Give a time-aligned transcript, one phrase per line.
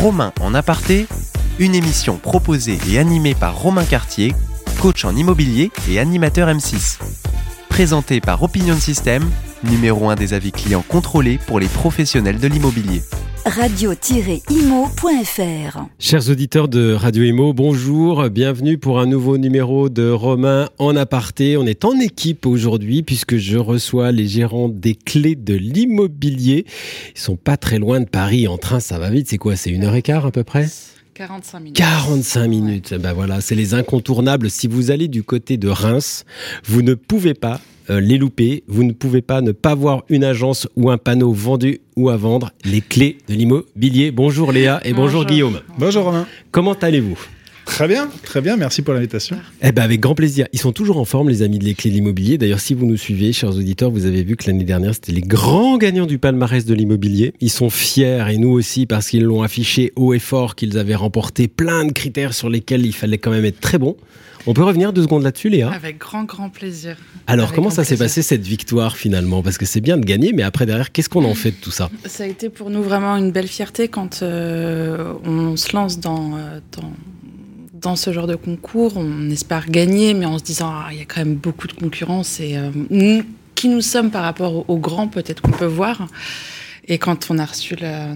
[0.00, 1.08] Romain en aparté,
[1.58, 4.32] une émission proposée et animée par Romain Cartier,
[4.80, 7.00] coach en immobilier et animateur M6.
[7.68, 9.28] Présentée par Opinion System,
[9.64, 13.02] numéro 1 des avis clients contrôlés pour les professionnels de l'immobilier
[13.46, 14.48] radio-imo.fr.
[15.98, 21.56] Chers auditeurs de Radio Imo, bonjour, bienvenue pour un nouveau numéro de Romain en aparté.
[21.56, 26.66] On est en équipe aujourd'hui puisque je reçois les gérants des clés de l'immobilier.
[27.14, 29.28] Ils sont pas très loin de Paris en train, ça va vite.
[29.28, 30.68] C'est quoi C'est une heure et quart à peu près
[31.14, 31.76] 45 minutes.
[31.76, 32.94] 45 minutes.
[32.94, 34.50] Ben voilà, c'est les incontournables.
[34.50, 36.24] Si vous allez du côté de Reims,
[36.64, 38.64] vous ne pouvez pas les louper.
[38.68, 42.16] Vous ne pouvez pas ne pas voir une agence ou un panneau vendu ou à
[42.16, 42.50] vendre.
[42.64, 44.10] Les clés de l'immobilier.
[44.10, 45.60] Bonjour Léa et bonjour, Guillaume.
[45.78, 46.26] Bonjour Romain.
[46.50, 47.18] Comment allez-vous?
[47.68, 49.36] Très bien, très bien, merci pour l'invitation.
[49.62, 50.48] Eh ben avec grand plaisir.
[50.52, 52.38] Ils sont toujours en forme, les amis de les clés de l'immobilier.
[52.38, 55.20] D'ailleurs, si vous nous suivez, chers auditeurs, vous avez vu que l'année dernière, c'était les
[55.20, 57.34] grands gagnants du palmarès de l'immobilier.
[57.40, 60.94] Ils sont fiers, et nous aussi, parce qu'ils l'ont affiché haut et fort, qu'ils avaient
[60.94, 63.96] remporté plein de critères sur lesquels il fallait quand même être très bon.
[64.46, 65.70] On peut revenir deux secondes là-dessus, Léa?
[65.70, 66.96] Avec grand, grand plaisir.
[67.26, 69.42] Alors, comment ça s'est passé cette victoire finalement?
[69.42, 71.70] Parce que c'est bien de gagner, mais après, derrière, qu'est-ce qu'on en fait de tout
[71.70, 71.90] ça?
[72.06, 76.36] Ça a été pour nous vraiment une belle fierté quand euh, on se lance dans,
[76.36, 76.90] euh, dans,
[77.80, 78.92] dans, ce genre de concours.
[78.96, 81.72] On espère gagner, mais en se disant, ah, il y a quand même beaucoup de
[81.72, 83.22] concurrence et euh,
[83.54, 86.06] qui nous sommes par rapport aux, grands, peut-être qu'on peut voir.
[86.86, 88.14] Et quand on a reçu la,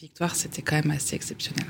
[0.00, 1.64] victoire, c'était quand même assez exceptionnel.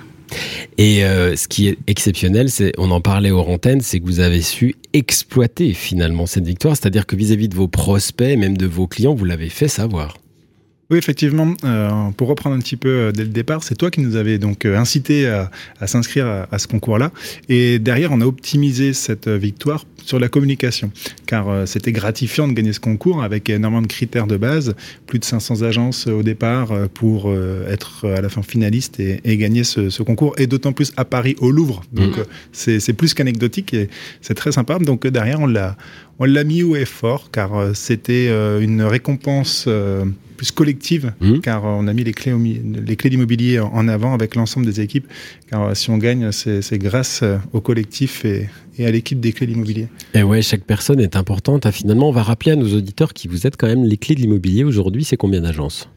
[0.76, 4.18] Et euh, ce qui est exceptionnel, c'est, on en parlait aux antennes, c'est que vous
[4.18, 8.88] avez su exploiter finalement cette victoire, c'est-à-dire que vis-à-vis de vos prospects, même de vos
[8.88, 10.16] clients, vous l'avez fait savoir.
[10.94, 11.54] Oui, effectivement.
[11.64, 14.38] Euh, pour reprendre un petit peu euh, dès le départ, c'est toi qui nous avais
[14.38, 15.50] donc incité à,
[15.88, 17.10] s'inscrire à, à, ce concours-là.
[17.48, 20.90] Et derrière, on a optimisé cette victoire sur la communication,
[21.26, 24.74] car euh, c'était gratifiant de gagner ce concours avec énormément de critères de base,
[25.06, 29.36] plus de 500 agences au départ euh, pour euh, être à la fin finaliste et,
[29.36, 31.82] gagner ce, concours, et d'autant plus à Paris au Louvre.
[31.92, 32.24] Donc mmh.
[32.52, 33.88] c'est plus qu'anecdotique et
[34.20, 34.78] c'est très sympa.
[34.78, 35.76] Donc derrière, on l'a
[36.18, 38.28] on l'a mis au effort, car c'était
[38.60, 39.68] une récompense
[40.44, 41.38] plus collective, mmh.
[41.40, 45.06] car on a mis les clés, les clés d'immobilier en avant avec l'ensemble des équipes.
[45.50, 49.52] Car si on gagne, c'est grâce au collectif et, et à l'équipe des clés de
[49.52, 49.88] l'immobilier.
[50.12, 51.64] Et ouais, chaque personne est importante.
[51.66, 54.14] Ah, finalement, on va rappeler à nos auditeurs qui vous êtes quand même les clés
[54.14, 55.04] de l'immobilier aujourd'hui.
[55.04, 55.88] C'est combien d'agences?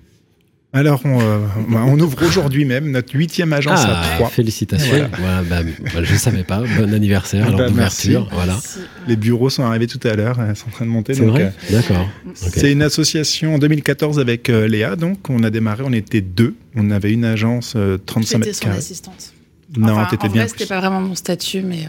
[0.73, 4.29] Alors, euh, on, ouvre aujourd'hui même notre huitième agence à ah, trois.
[4.29, 5.09] Félicitations.
[5.49, 5.63] Bah,
[6.03, 6.61] je ne savais pas.
[6.77, 7.87] Bon anniversaire, alors bah,
[8.31, 8.59] Voilà.
[9.07, 11.13] Les bureaux sont arrivés tout à l'heure, ils sont en train de monter.
[11.13, 12.07] C'est vrai euh, D'accord.
[12.33, 14.97] C'est une association en 2014 avec euh, Léa.
[14.97, 16.55] Donc, on a démarré, on était deux.
[16.75, 18.77] On avait une agence 35 mètres carrés.
[18.77, 19.33] assistante.
[19.77, 20.43] Non, enfin, t'étais bien.
[20.43, 21.87] Vrai, c'était pas vraiment mon statut, mais.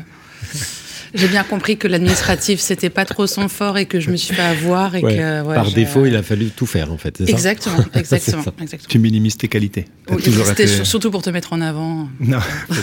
[1.14, 4.34] J'ai bien compris que l'administratif, c'était pas trop son fort et que je me suis
[4.34, 4.94] fait avoir.
[4.94, 7.20] Et que, Par défaut, il a fallu tout faire, en fait.
[7.20, 8.88] Exactement, exactement, exactement.
[8.88, 9.86] Tu minimises tes qualités.
[10.44, 12.08] C'était surtout pour te mettre en avant.
[12.20, 12.38] Non.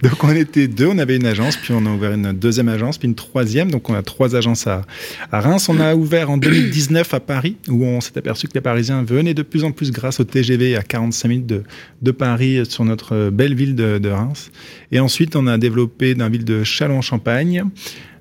[0.02, 2.96] donc, on était deux, on avait une agence, puis on a ouvert une deuxième agence,
[2.96, 3.70] puis une troisième.
[3.70, 4.82] Donc, on a trois agences à,
[5.30, 5.68] à Reims.
[5.68, 9.34] On a ouvert en 2019 à Paris, où on s'est aperçu que les Parisiens venaient
[9.34, 11.62] de plus en plus grâce au TGV à 45 minutes de,
[12.00, 14.50] de Paris sur notre belle ville de, de Reims.
[14.90, 17.64] Et ensuite, on a développé dans ville de Chalon en champagne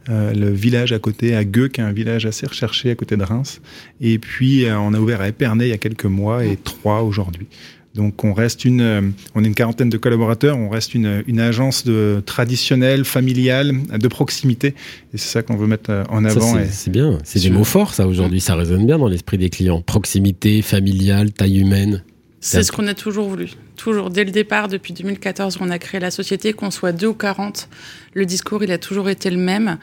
[0.09, 3.16] euh, le village à côté, à Gueux, qui est un village assez recherché à côté
[3.16, 3.62] de Reims.
[4.02, 7.02] Et puis, euh, on a ouvert à Épernay il y a quelques mois et trois
[7.03, 7.47] aujourd'hui.
[7.96, 9.02] Donc, on reste une, euh,
[9.36, 14.08] on est une quarantaine de collaborateurs, on reste une, une agence de, traditionnelle, familiale, de
[14.08, 14.69] proximité.
[15.14, 16.58] Et c'est ça qu'on veut mettre en avant.
[16.69, 18.42] C'est bien, c'est des mots forts, ça, aujourd'hui.
[18.42, 19.81] Ça résonne bien dans l'esprit des clients.
[19.81, 22.03] Proximité, familiale, taille humaine.
[22.42, 23.50] C'est ce qu'on a toujours voulu.
[23.76, 27.14] Toujours, dès le départ, depuis 2014, on a créé la société, qu'on soit 2 ou
[27.14, 27.68] 40,
[28.14, 29.78] le discours, il a toujours été le même.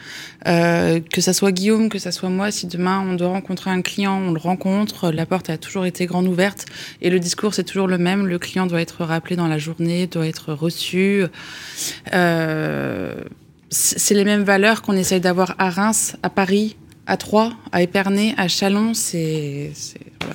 [0.46, 3.82] Euh, que ça soit Guillaume, que ça soit moi, si demain on doit rencontrer un
[3.82, 6.66] client, on le rencontre, la porte a toujours été grande ouverte.
[7.02, 8.26] Et le discours, c'est toujours le même.
[8.26, 11.24] Le client doit être rappelé dans la journée, doit être reçu.
[12.14, 13.14] Euh,
[13.68, 18.34] c'est les mêmes valeurs qu'on essaye d'avoir à Reims, à Paris, à Troyes, à Épernay,
[18.36, 18.94] à Chalon.
[18.94, 19.72] C'est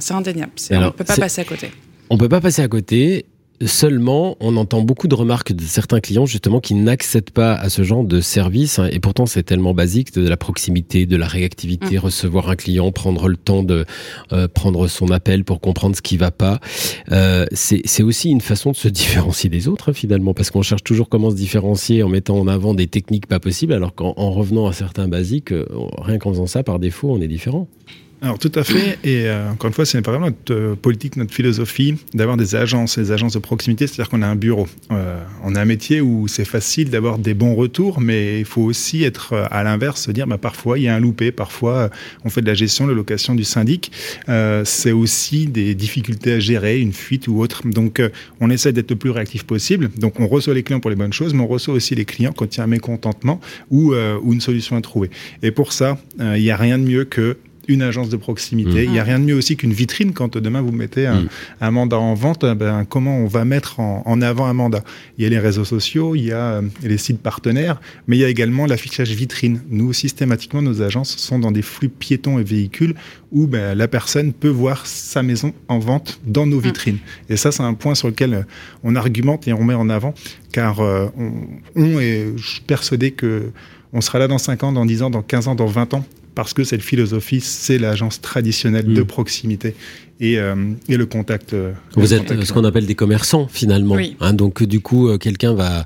[0.10, 0.52] indéniable.
[0.72, 1.72] on ne peut pas passer à côté.
[2.14, 3.26] On peut pas passer à côté.
[3.66, 7.84] Seulement, on entend beaucoup de remarques de certains clients justement qui n'accèdent pas à ce
[7.84, 8.80] genre de service.
[8.80, 12.00] Hein, et pourtant, c'est tellement basique de la proximité, de la réactivité, mm.
[12.00, 13.86] recevoir un client, prendre le temps de
[14.34, 16.60] euh, prendre son appel pour comprendre ce qui va pas.
[17.14, 20.84] Euh, c'est aussi une façon de se différencier des autres hein, finalement, parce qu'on cherche
[20.84, 24.68] toujours comment se différencier en mettant en avant des techniques pas possibles, alors qu'en revenant
[24.68, 25.66] à certains basiques, euh,
[25.98, 27.70] rien qu'en faisant ça par défaut, on est différent.
[28.24, 31.34] Alors tout à fait, et euh, encore une fois, c'est vraiment notre euh, politique, notre
[31.34, 34.68] philosophie d'avoir des agences, des agences de proximité, c'est-à-dire qu'on a un bureau.
[34.92, 38.62] Euh, on a un métier où c'est facile d'avoir des bons retours, mais il faut
[38.62, 41.90] aussi être à l'inverse, se dire bah, parfois il y a un loupé, parfois
[42.24, 43.92] on fait de la gestion, de location du syndic.
[44.66, 47.64] c'est aussi des difficultés à gérer, une fuite ou autre.
[47.66, 48.04] Donc
[48.40, 49.90] on essaie d'être le plus réactif possible.
[49.98, 52.34] Donc on reçoit les clients pour les bonnes choses, mais on reçoit aussi les clients
[52.34, 53.42] quand il y a un mécontentement
[53.72, 55.10] ou, ou une solution à trouver.
[55.42, 57.38] Et pour ça, il n'y a rien de mieux que
[57.74, 58.84] une agence de proximité.
[58.84, 61.22] Il n'y a rien de mieux aussi qu'une vitrine quand demain vous mettez un,
[61.62, 61.70] mm.
[61.72, 62.46] mandat en vente.
[62.46, 64.84] Ben, comment on va mettre en, avant un mandat?
[65.18, 68.20] Il y a les réseaux sociaux, il y a euh, les sites partenaires, mais il
[68.20, 69.62] y a également l'affichage vitrine.
[69.70, 72.96] Nous, systématiquement, nos agences sont dans des flux piétons et véhicules
[73.32, 76.64] où ben, la personne peut voir sa maison en vente dans nos mm.
[76.64, 76.98] vitrines.
[77.30, 78.44] Et ça, c'est un point sur lequel euh,
[78.84, 80.14] on argumente et on met en avant,
[80.52, 81.08] car euh,
[81.76, 82.28] on, est
[82.68, 83.52] persuadé que
[83.94, 86.06] on sera là dans 5 ans, dans 10 ans, dans 15 ans, dans 20 ans
[86.36, 89.06] parce que cette philosophie, c'est l'agence traditionnelle de mm.
[89.06, 89.76] proximité
[90.22, 90.56] et, euh,
[90.88, 91.54] et, le contact.
[91.54, 93.98] Euh, Vous êtes ce qu'on appelle des commerçants finalement.
[94.20, 95.86] Hein, donc du coup, euh, quelqu'un va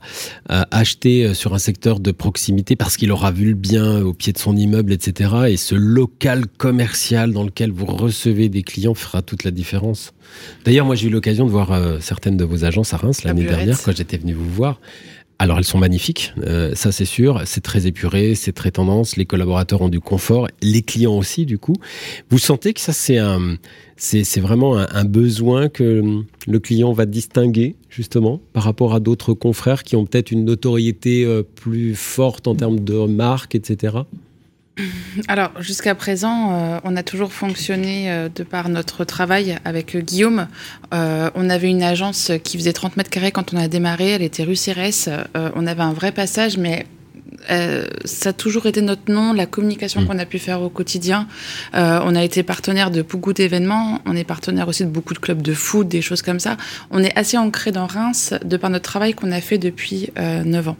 [0.50, 4.38] acheter sur un secteur de proximité parce qu'il aura vu le bien au pied de
[4.38, 5.32] son immeuble, etc.
[5.50, 10.14] Et ce local commercial dans lequel vous recevez des clients fera toute la différence.
[10.66, 13.82] D'ailleurs, moi j'ai eu l'occasion de voir certaines de vos agences à Reims l'année dernière
[13.82, 14.80] quand j'étais venu vous voir.
[15.38, 19.26] Alors elles sont magnifiques, euh, ça c'est sûr, c'est très épuré, c'est très tendance, les
[19.26, 21.76] collaborateurs ont du confort, les clients aussi du coup.
[22.30, 23.58] Vous sentez que ça c'est un,
[23.98, 29.84] c'est vraiment un, besoin que le client va distinguer justement par rapport à d'autres confrères
[29.84, 33.98] qui ont peut-être une notoriété euh, plus forte en termes de marque, etc.
[35.28, 40.02] Alors, jusqu'à présent, euh, on a toujours fonctionné euh, de par notre travail avec euh,
[40.02, 40.48] Guillaume.
[40.92, 44.12] on avait une agence qui faisait 30 mètres carrés quand on a démarré.
[44.12, 45.10] Elle était rue Cérès.
[45.34, 46.86] on avait un vrai passage, mais
[47.50, 50.08] euh, ça a toujours été notre nom, la communication mm.
[50.08, 51.28] qu'on a pu faire au quotidien.
[51.74, 55.20] Euh, on a été partenaire de beaucoup d'événements, on est partenaire aussi de beaucoup de
[55.20, 56.58] clubs de foot, des choses comme ça.
[56.92, 60.44] On est assez ancré dans Reims de par notre travail qu'on a fait depuis euh,
[60.44, 60.78] 9 ans.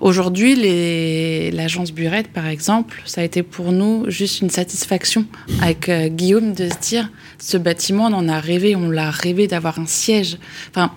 [0.00, 5.24] Aujourd'hui, l'agence Burette, par exemple, ça a été pour nous juste une satisfaction
[5.60, 9.46] avec euh, Guillaume de se dire, ce bâtiment, on en a rêvé, on l'a rêvé
[9.46, 10.38] d'avoir un siège.
[10.70, 10.92] Enfin,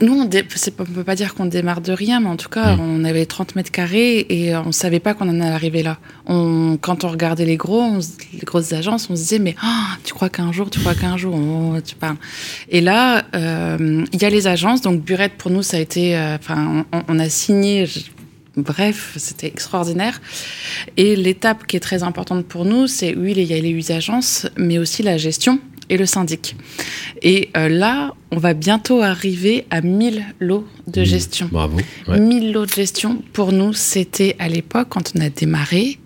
[0.00, 0.40] nous, on ne
[0.70, 2.80] peut pas dire qu'on démarre de rien, mais en tout cas, mm.
[2.80, 5.98] on avait 30 mètres carrés et on ne savait pas qu'on en allait arriver là.
[6.26, 7.98] On, quand on regardait les gros,
[8.32, 11.16] les grosses agences, on se disait, mais oh, tu crois qu'un jour, tu crois qu'un
[11.16, 11.38] jour,
[11.84, 12.16] tu parles.
[12.68, 14.80] Et là, euh, il y a les agences.
[14.80, 16.16] Donc, Burette, pour nous, ça a été.
[16.16, 17.88] Euh, enfin, on, a signé.
[18.56, 20.20] Bref, c'était extraordinaire.
[20.96, 24.46] Et l'étape qui est très importante pour nous, c'est oui, il y a les agences,
[24.56, 26.56] mais aussi la gestion et le syndic.
[27.22, 31.04] Et euh, là, on va bientôt arriver à 1000 lots de mmh.
[31.04, 31.48] gestion.
[31.50, 31.78] bravo.
[32.08, 35.98] 1000 lots de gestion, pour nous, c'était à l'époque, quand on a démarré.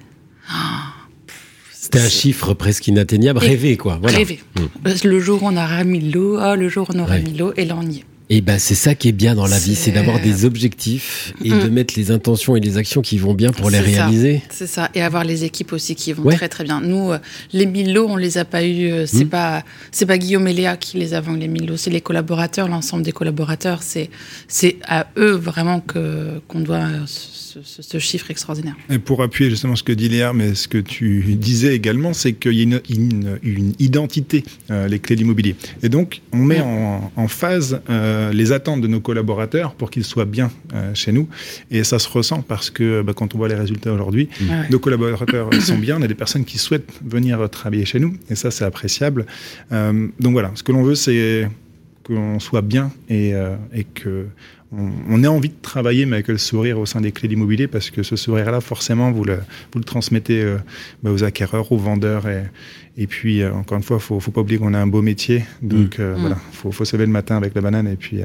[1.72, 3.98] c'était un chiffre presque inatteignable, rêvé quoi.
[4.00, 4.18] Voilà.
[4.18, 4.40] Rêvé.
[4.56, 5.08] Mmh.
[5.08, 7.52] Le jour où on aura 1000 lots, oh, le jour où on aura 1000 lots,
[7.56, 8.04] et là on y est.
[8.32, 11.50] Et ben c'est ça qui est bien dans la vie, c'est d'avoir des objectifs et
[11.50, 11.68] de mm.
[11.68, 14.40] mettre les intentions et les actions qui vont bien pour les réaliser.
[14.50, 16.80] C'est ça, et avoir les équipes aussi qui vont très très bien.
[16.80, 17.18] Nous, euh,
[17.52, 18.88] les mille lots, on les a pas eu.
[18.92, 19.30] Euh, c'est mm.
[19.30, 22.68] pas c'est pas Guillaume et Léa qui les avons les mille lots, c'est les collaborateurs,
[22.68, 23.82] l'ensemble des collaborateurs.
[23.82, 24.10] C'est
[24.46, 28.76] c'est à eux vraiment que qu'on doit euh, ce, chiffre extraordinaire.
[28.88, 32.32] Et pour appuyer justement ce que dit Léa, mais ce que tu disais également, c'est
[32.32, 35.56] qu'il y a une, une, identité, euh, les clés de l'immobilier.
[35.82, 40.04] Et donc, on met en, en phase euh, les attentes de nos collaborateurs pour qu'ils
[40.04, 41.28] soient bien euh, chez nous.
[41.70, 44.28] Et ça se ressent parce que bah, quand on voit les résultats aujourd'hui,
[44.70, 45.98] nos collaborateurs sont bien.
[45.98, 48.16] On a des personnes qui souhaitent venir travailler chez nous.
[48.30, 49.26] Et ça, c'est appréciable.
[49.70, 51.48] donc voilà, ce que l'on veut, c'est
[52.14, 53.32] qu'on soit bien et,
[53.72, 54.26] et que
[54.72, 57.90] on, a envie de travailler, mais avec le sourire au sein des clés d'immobilier, parce
[57.90, 59.38] que ce sourire-là, forcément, vous le,
[59.72, 60.58] vous le transmettez euh,
[61.02, 62.28] bah, aux acquéreurs, aux vendeurs.
[62.28, 62.44] Et,
[62.96, 65.02] et puis, euh, encore une fois, il faut, faut pas oublier qu'on a un beau
[65.02, 65.44] métier.
[65.60, 66.02] Donc, mm.
[66.02, 66.40] euh, voilà, mm.
[66.52, 68.20] faut, faut se lever le matin avec la banane et puis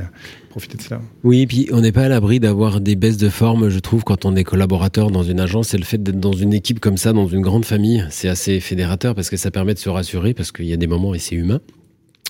[0.50, 1.01] profiter de ça.
[1.24, 4.03] Oui, et puis on n'est pas à l'abri d'avoir des baisses de forme, je trouve,
[4.03, 5.69] quand on est collaborateur dans une agence.
[5.69, 8.05] C'est le fait d'être dans une équipe comme ça, dans une grande famille.
[8.12, 10.88] C'est assez fédérateur parce que ça permet de se rassurer, parce qu'il y a des
[10.88, 11.60] moments et c'est humain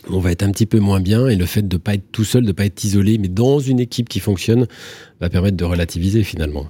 [0.10, 2.12] on va être un petit peu moins bien et le fait de ne pas être
[2.12, 4.68] tout seul, de ne pas être isolé, mais dans une équipe qui fonctionne,
[5.22, 6.70] va permettre de relativiser finalement.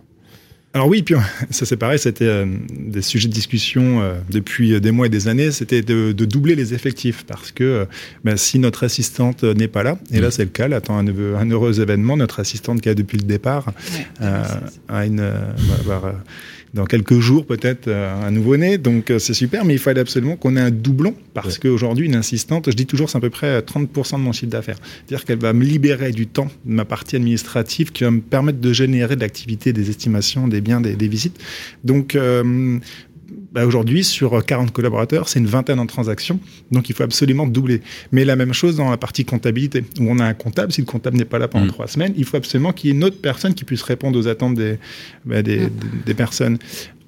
[0.75, 1.15] Alors oui, puis
[1.51, 5.29] ça c'est pareil, c'était euh, des sujets de discussion euh, depuis des mois et des
[5.29, 7.85] années, c'était de, doubler les effectifs parce que euh,
[8.25, 10.31] ben, si notre assistante n'est pas là, et là mm.
[10.31, 13.23] c'est le cas, là attend un, un, heureux événement, notre assistante qui a depuis le
[13.23, 13.71] départ
[14.19, 15.31] a une,
[16.75, 18.77] dans quelques jours peut-être euh, un nouveau-né.
[18.77, 22.15] Donc euh, c'est super, mais il fallait absolument qu'on ait un doublon parce qu'aujourd'hui, une
[22.15, 24.77] assistante, je dis toujours, c'est à peu près 30% de mon chiffre d'affaires.
[25.07, 28.59] C'est-à-dire qu'elle va me libérer du temps de ma partie administrative qui va me permettre
[28.59, 31.39] de générer de l'activité, des estimations, des biens, des, visites.
[31.85, 32.77] Donc, euh,
[33.55, 36.41] bah, aujourd'hui, sur 40 collaborateurs, c'est une vingtaine en transactions.
[36.71, 37.81] Donc, il faut absolument doubler.
[38.11, 40.73] Mais la même chose dans la partie comptabilité, où on a un comptable.
[40.73, 41.69] Si le comptable n'est pas là pendant mmh.
[41.69, 44.27] trois semaines, il faut absolument qu'il y ait une autre personne qui puisse répondre aux
[44.27, 44.77] attentes des,
[45.23, 45.71] bah, des, mmh.
[46.05, 46.57] des personnes.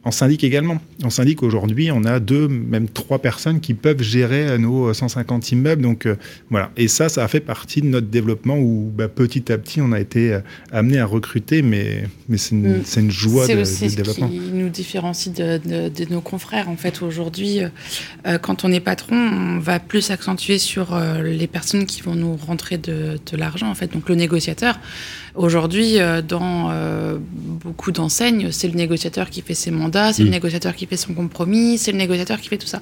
[0.08, 0.78] En syndic également.
[1.04, 5.82] En syndic, aujourd'hui, on a deux, même trois personnes qui peuvent gérer nos 150 immeubles.
[5.82, 6.16] Donc euh,
[6.50, 6.72] voilà.
[6.78, 9.92] Et ça, ça a fait partie de notre développement où bah, petit à petit, on
[9.92, 10.40] a été euh,
[10.72, 12.84] amené à recruter, mais, mais c'est une, mm.
[12.96, 14.30] une, joie de, aussi développement.
[14.30, 15.58] Ce qui nous différencie de,
[15.90, 16.70] de, nos confrères.
[16.70, 17.60] En fait, aujourd'hui,
[18.26, 22.38] euh, quand on est patron, on va plus accentuer sur les personnes qui vont nous
[22.38, 23.70] rentrer de, de l'argent.
[23.70, 24.80] En fait, donc le négociateur.
[25.36, 25.98] Aujourd'hui,
[26.28, 26.72] dans
[27.64, 30.32] beaucoup d'enseignes, c'est le négociateur qui fait ses mandats c'est le mm.
[30.32, 32.82] négociateur qui fait son compromis, c'est le négociateur qui fait tout ça.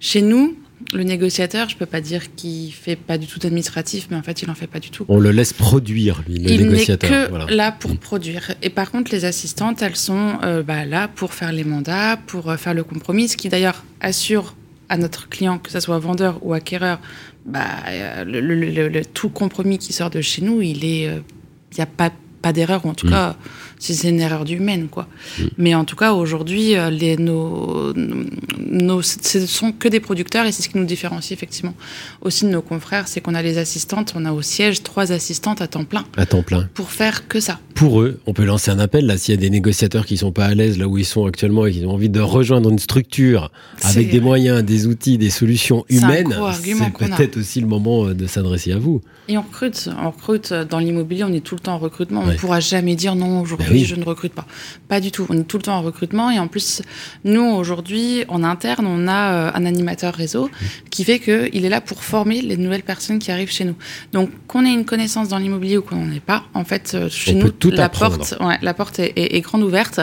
[0.00, 0.56] Chez nous,
[0.92, 4.42] le négociateur, je peux pas dire qu'il fait pas du tout administratif, mais en fait,
[4.42, 5.04] il en fait pas du tout.
[5.08, 7.10] On le laisse produire, lui, le négociateur.
[7.10, 7.98] Il n'est que là pour mm.
[7.98, 8.52] produire.
[8.62, 12.50] Et par contre, les assistantes, elles sont euh, bah, là pour faire les mandats, pour
[12.50, 14.54] euh, faire le compromis, ce qui d'ailleurs assure
[14.88, 17.00] à notre client, que ce soit vendeur ou acquéreur,
[17.46, 21.86] bah, euh, le, tout compromis qui sort de chez nous, il est, il n'y a
[21.86, 22.10] pas
[22.44, 23.10] pas d'erreur, ou en tout mm.
[23.10, 23.36] cas,
[23.78, 25.08] si c'est une erreur d'humaine, quoi.
[25.38, 25.42] Mm.
[25.56, 30.52] Mais en tout cas, aujourd'hui, euh, les, nos, nos, ce sont que des producteurs et
[30.52, 31.74] c'est ce qui nous différencie effectivement
[32.20, 35.62] aussi de nos confrères, c'est qu'on a les assistantes, on a au siège trois assistantes
[35.62, 36.04] à temps plein.
[36.18, 36.68] À temps plein.
[36.74, 37.60] Pour faire que ça.
[37.74, 40.32] Pour eux, on peut lancer un appel là, s'il y a des négociateurs qui sont
[40.32, 42.78] pas à l'aise là où ils sont actuellement et qui ont envie de rejoindre une
[42.78, 43.50] structure
[43.82, 48.26] avec des moyens, des outils, des solutions humaines, c'est peut-être aussi le moment euh, de
[48.26, 49.00] s'adresser à vous.
[49.28, 52.24] Et on recrute, on recrute dans l'immobilier, on est tout le temps en recrutement.
[52.34, 54.46] On ne pourra jamais dire non aujourd'hui, ben je ne recrute pas.
[54.88, 55.26] Pas du tout.
[55.28, 56.82] On est tout le temps en recrutement et en plus,
[57.24, 60.50] nous aujourd'hui, en interne, on a euh, un animateur réseau
[60.90, 63.76] qui fait qu'il est là pour former les nouvelles personnes qui arrivent chez nous.
[64.12, 67.08] Donc, qu'on ait une connaissance dans l'immobilier ou qu'on n'en ait pas, en fait, euh,
[67.08, 70.00] chez nous, la porte, ouais, la porte est, est, grande ouverte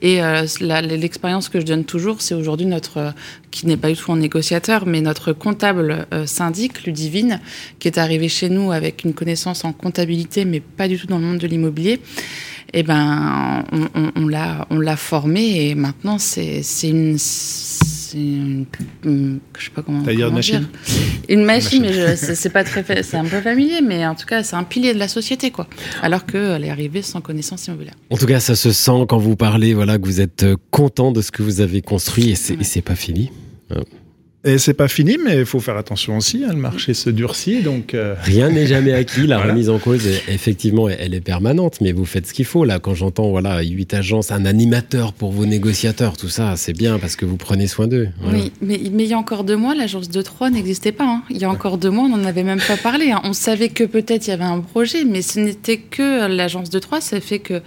[0.00, 3.12] et euh, l'expérience que je donne toujours, c'est aujourd'hui notre
[3.50, 7.40] qui n'est pas du tout un négociateur, mais notre comptable syndic, Ludivine,
[7.78, 11.18] qui est arrivé chez nous avec une connaissance en comptabilité, mais pas du tout dans
[11.18, 11.73] le monde de l'immobilier,
[12.76, 17.24] eh ben, on, on, l'a, on l'a formé et maintenant c'est, une, je
[18.12, 20.68] sais pas comment, comment une machine.
[21.28, 24.56] Une machine, mais c'est, pas très, c'est un peu familier, mais en tout cas c'est
[24.56, 25.68] un pilier de la société, quoi.
[26.02, 27.94] Alors qu'elle est arrivée sans connaissance immobilière.
[28.10, 31.22] En tout cas, ça se sent quand vous parlez, voilà, que vous êtes content de
[31.22, 33.30] ce que vous avez construit et c'est, et c'est pas fini.
[34.46, 36.44] Et c'est pas fini, mais il faut faire attention aussi.
[36.44, 39.26] Hein, le marché se durcit, donc euh, rien n'est jamais acquis.
[39.26, 42.64] La remise en cause, effectivement, elle est permanente, mais vous faites ce qu'il faut.
[42.64, 46.98] Là, quand j'entends voilà huit agences, un animateur pour vos négociateurs, tout ça, c'est bien
[46.98, 48.08] parce que vous prenez soin d'eux.
[48.22, 51.06] Oui, mais, mais, il y a encore deux mois, l'agence de 3 n'existait pas.
[51.06, 51.22] Hein.
[51.30, 53.12] Il y a encore deux mois, on n'en avait même pas parlé.
[53.12, 53.22] Hein.
[53.24, 56.78] On savait que peut-être il y avait un projet, mais ce n'était que l'agence de
[56.78, 57.00] 3.
[57.00, 57.62] Ça fait que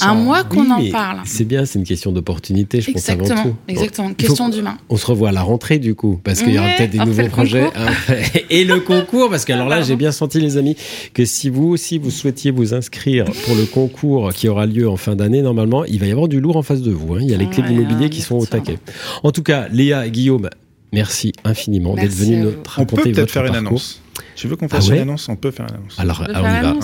[0.00, 1.20] un mois qu'on en parle.
[1.24, 3.54] C'est bien, c'est une question d'opportunité, je pense avant tout.
[3.68, 4.76] Exactement, question d'humain.
[4.88, 7.28] On se revoit à la rentrée du coup, parce qu'il y aura peut-être des nouveaux
[7.28, 7.70] projets.
[8.50, 10.76] Et le concours, parce que alors là, j'ai bien senti les amis
[11.14, 14.96] que si vous aussi vous souhaitiez vous inscrire pour le concours qui aura lieu en
[14.96, 17.14] fin d'année, normalement, il va y avoir du lourd en face de vous.
[17.14, 17.20] Hein.
[17.22, 18.78] Il y a les clés de l'immobilier qui sont au taquet.
[19.22, 20.50] En tout cas, Léa et Guillaume,
[20.92, 24.02] merci infiniment d'être venus nous raconter votre faire une annonce.
[24.36, 25.28] Tu veux qu'on fasse ah une annonce?
[25.28, 25.98] On peut faire une annonce.
[25.98, 26.76] Alors, on y va.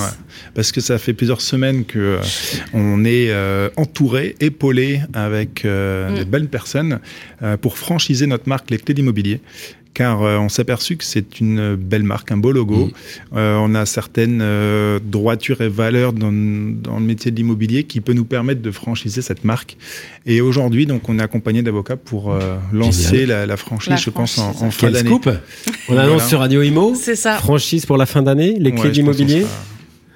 [0.54, 2.20] Parce que ça fait plusieurs semaines que euh,
[2.72, 6.14] on est euh, entouré, épaulé avec euh, mm.
[6.14, 7.00] des belles personnes
[7.60, 9.40] pour franchiser notre marque Les Clés d'Immobilier
[9.94, 12.86] car euh, on s'est aperçu que c'est une belle marque, un beau logo.
[12.86, 12.90] Mm.
[13.36, 18.00] Euh, on a certaines euh, droitures et valeurs dans, dans le métier de l'immobilier qui
[18.00, 19.76] peut nous permettre de franchiser cette marque.
[20.26, 22.34] Et aujourd'hui, donc, on est accompagné d'avocats pour
[22.72, 25.10] lancer la, franchise, je pense, en, fin d'année.
[25.88, 26.94] On annonce sur Radio Imo.
[26.94, 27.36] C'est ça.
[27.38, 29.46] Franchise pour la fin d'année, les clés d'immobilier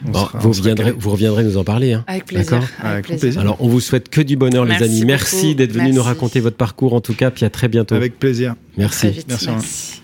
[0.02, 1.92] vous, reviendrez, vous reviendrez nous en parler.
[1.92, 2.04] Hein.
[2.06, 2.62] Avec plaisir.
[2.82, 3.40] Avec plaisir.
[3.40, 5.04] Alors, on vous souhaite que du bonheur, les amis.
[5.04, 7.94] Merci d'être venus nous raconter votre parcours, en tout cas, puis à très bientôt.
[7.94, 8.54] Avec plaisir.
[8.76, 9.24] Merci.
[9.28, 10.02] merci.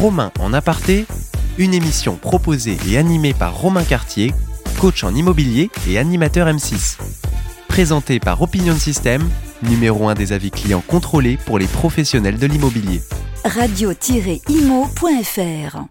[0.00, 1.06] Romain en aparté,
[1.58, 4.32] une émission proposée et animée par Romain Cartier,
[4.78, 6.98] coach en immobilier et animateur M6.
[7.66, 9.28] Présentée par Opinion System,
[9.62, 13.00] numéro 1 des avis clients contrôlés pour les professionnels de l'immobilier.
[13.44, 15.88] Radio-imo.fr